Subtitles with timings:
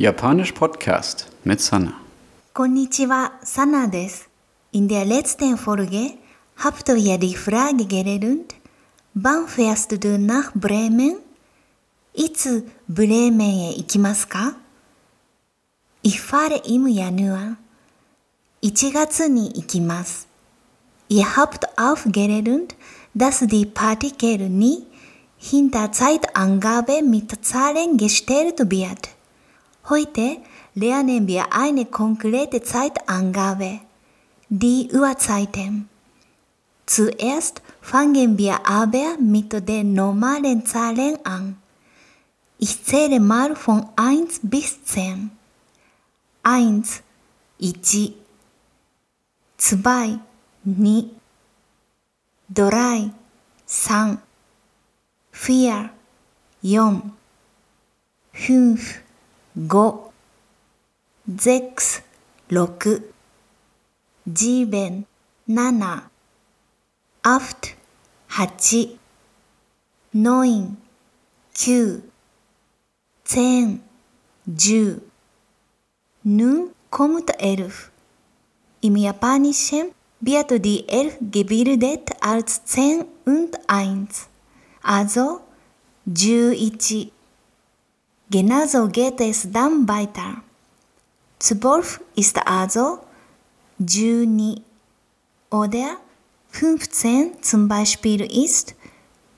[0.00, 1.94] Japanisch Podcast mit Sana.
[2.52, 4.28] こんにちは、サナです。
[4.72, 6.18] In der letzten Folge
[6.56, 8.54] habt ihr die Frage gelernt,
[9.14, 11.16] wann fährst du nach Bremen?
[12.14, 14.56] いつブレーメンへ行きますか
[16.02, 17.56] Ich fahre im Januar.
[18.62, 20.28] 1月に行きます。
[21.08, 22.74] Ihr habt auch gelernt,
[23.14, 24.86] dass die Partikel nie
[25.38, 29.08] hinter Zeitangabe mit Zahlen gestellt wird.
[29.89, 30.37] Heute
[30.75, 33.79] lernen wir eine konkrete Zeitangabe,
[34.47, 35.89] die Uhrzeiten.
[36.85, 41.57] Zuerst fangen wir aber mit den normalen Zahlen an.
[42.59, 45.31] Ich zähle mal von 1 bis 10.
[46.43, 47.01] 1,
[47.59, 48.11] 1,
[49.57, 50.19] 2,
[50.63, 51.09] 2,
[52.49, 53.11] 3,
[53.67, 54.17] 3,
[55.31, 55.89] 4,
[56.61, 57.01] 4,
[58.33, 59.01] 5,
[59.53, 60.11] 5
[61.27, 62.01] sechs,
[62.49, 63.01] 6
[64.25, 65.05] sieben,
[65.45, 66.01] 7
[67.23, 67.75] acht,
[68.29, 68.97] 8
[70.13, 70.77] neun, 9
[71.53, 72.01] zehn,
[73.25, 73.81] 10
[76.23, 77.91] Nun kommt 11.
[78.81, 84.27] Im Japanischen wird die 11 gebildet als 10 und 1,
[84.81, 85.41] also
[86.05, 87.11] 11.
[88.31, 90.41] Genauso geht es dann weiter.
[91.39, 92.99] 12 ist also
[93.77, 94.61] 12
[95.49, 95.97] oder
[96.51, 98.73] 15 zum Beispiel ist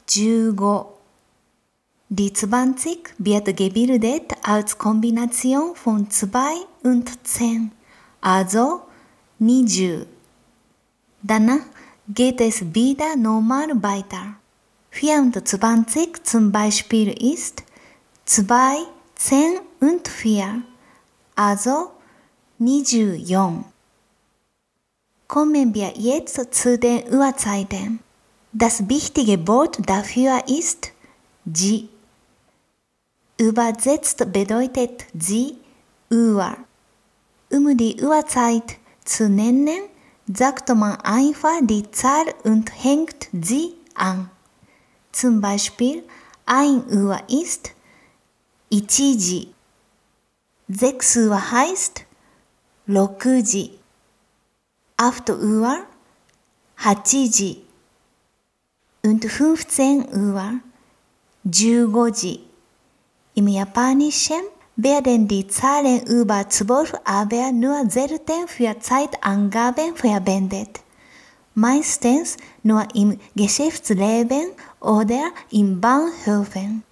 [0.07, 0.85] 15.
[2.09, 6.37] Die 20 wird gebildet als Kombination von 2
[6.83, 7.71] und 10,
[8.21, 8.81] also
[9.39, 10.05] 20.
[11.23, 11.65] Danach
[12.07, 14.35] geht es wieder normal weiter.
[14.91, 17.63] 24 zum Beispiel ist
[18.25, 18.77] 2,
[19.15, 20.61] 10 und 4,
[21.35, 21.91] also
[22.57, 23.65] 24.
[25.27, 27.99] Kommen wir jetzt zu den Uhrzeiten.
[28.53, 30.91] Das wichtige Wort dafür ist
[31.43, 31.89] Ji.
[33.37, 35.57] Übersetzt bedeutet sie
[36.09, 36.55] Uhr.
[37.51, 39.81] Um die Uhrzeit zu nennen,
[40.33, 44.29] sagt man einfach die Zahl und hängt sie an.
[45.11, 46.03] Zum Beispiel
[46.45, 47.71] 1 Uhr ist
[48.73, 49.53] 1時。
[50.67, 52.05] 6 Uhr heißt
[52.87, 53.69] 6時。
[54.97, 55.77] 8 Uhr
[56.77, 57.57] 8時。
[59.03, 60.59] und 15 Uhr
[61.43, 62.39] 15時。
[63.35, 64.43] Im Japanischen
[64.75, 70.79] werden die Zahlen über 12 aber nur selten für Zeitangaben verwendet.
[71.53, 74.47] Meistens nur im Geschäftsleben
[74.79, 76.83] oder in Bahnhöfen.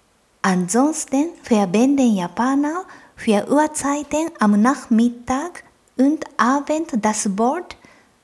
[0.42, 5.62] Ansonsten verwenden Japaner für Uhrzeiten am Nachmittag
[5.96, 7.76] und Abend das Wort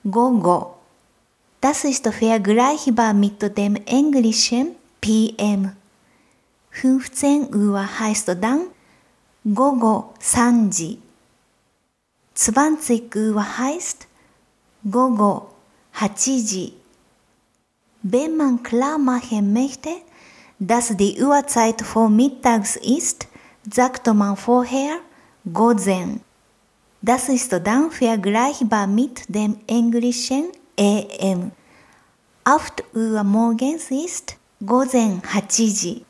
[0.03, 0.75] Gogo.
[1.61, 5.73] Das ist vergleichbar mit dem englischen PM.
[6.73, 8.63] 15 Uhr heißt dann
[9.45, 10.99] Gogo 3時。
[12.35, 14.07] 20 Uhr heißt
[14.91, 15.51] Gogo
[15.93, 16.73] 8時。
[18.03, 19.91] Wenn man klar machen möchte,
[20.59, 23.29] dass die Uhrzeit vormittags ist,
[23.73, 24.99] sagt man vorher
[25.53, 26.21] Gozen.
[27.01, 30.49] Das ist dann vergleichbar mit dem englischen
[30.79, 31.53] AM.
[32.45, 36.03] 8 Uhr morgens ist Gozen 8時。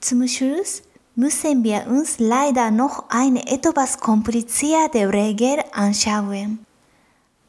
[0.00, 0.82] Zum Schluss
[1.14, 6.64] müssen wir uns leider noch eine etwas komplizierte Regel anschauen.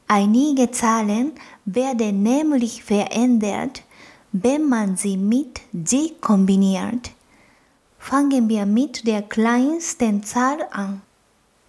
[0.08, 1.32] Einige Zahlen
[1.66, 3.84] werden nämlich verändert,
[4.32, 7.12] wenn man sie mit sie kombiniert.
[8.00, 11.02] Fangen wir mit der kleinsten Zahl an.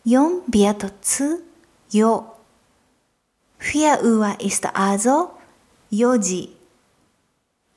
[0.04, 1.40] 4 wird zu
[1.90, 2.24] Jo.
[3.58, 5.30] 4 Uhr ist also
[5.90, 6.48] Yoji.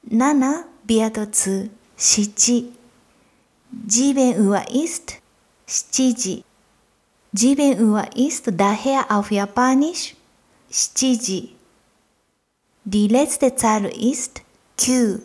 [0.03, 0.43] 7
[0.87, 2.71] wird zu Shichi.
[3.87, 5.15] 7 Uhr ist
[5.67, 6.43] Shichiji.
[7.33, 10.15] 7 Uhr ist daher auf Japanisch
[10.71, 11.55] Shichiji.
[12.85, 14.44] Die letzte Zahl ist
[14.77, 15.21] 9.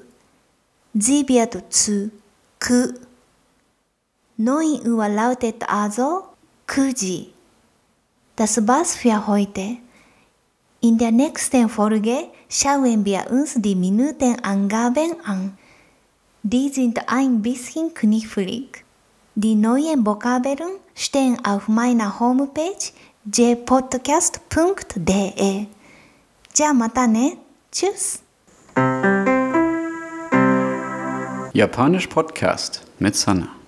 [0.95, 2.11] Sie wird zu
[2.59, 2.95] k.
[4.37, 6.25] 9 Uhr lautet also
[6.67, 7.33] Kuji.
[8.37, 9.77] Das war's für heute.
[10.81, 15.59] In der nächsten Folge schauen wir uns die Minutenangaben an.
[16.43, 18.83] Die sind ein bisschen knifflig.
[19.35, 22.95] Die neuen Vokabeln stehen auf meiner Homepage
[23.27, 25.67] jpodcast.de.
[26.53, 27.39] じゃあまたね。
[27.71, 28.30] Tschüss.
[31.61, 33.60] Japanisch Podcast mit Sana.